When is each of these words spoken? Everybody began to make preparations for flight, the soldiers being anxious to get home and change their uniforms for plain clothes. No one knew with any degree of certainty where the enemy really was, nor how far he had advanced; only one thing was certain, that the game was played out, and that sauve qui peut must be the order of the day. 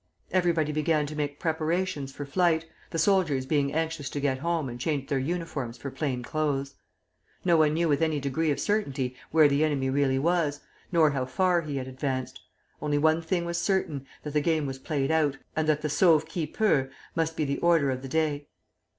Everybody 0.31 0.71
began 0.71 1.05
to 1.05 1.15
make 1.15 1.37
preparations 1.39 2.11
for 2.11 2.25
flight, 2.25 2.65
the 2.89 2.97
soldiers 2.97 3.45
being 3.45 3.71
anxious 3.71 4.09
to 4.09 4.19
get 4.19 4.39
home 4.39 4.67
and 4.67 4.79
change 4.79 5.09
their 5.09 5.19
uniforms 5.19 5.77
for 5.77 5.91
plain 5.91 6.23
clothes. 6.23 6.73
No 7.45 7.55
one 7.57 7.75
knew 7.75 7.87
with 7.87 8.01
any 8.01 8.19
degree 8.19 8.49
of 8.49 8.59
certainty 8.59 9.15
where 9.29 9.47
the 9.47 9.63
enemy 9.63 9.91
really 9.91 10.17
was, 10.17 10.61
nor 10.91 11.11
how 11.11 11.25
far 11.27 11.61
he 11.61 11.75
had 11.77 11.87
advanced; 11.87 12.41
only 12.81 12.97
one 12.97 13.21
thing 13.21 13.45
was 13.45 13.59
certain, 13.59 14.07
that 14.23 14.33
the 14.33 14.41
game 14.41 14.65
was 14.65 14.79
played 14.79 15.11
out, 15.11 15.37
and 15.55 15.69
that 15.69 15.83
sauve 15.91 16.25
qui 16.27 16.47
peut 16.47 16.89
must 17.15 17.37
be 17.37 17.45
the 17.45 17.59
order 17.59 17.91
of 17.91 18.01
the 18.01 18.09
day. 18.09 18.47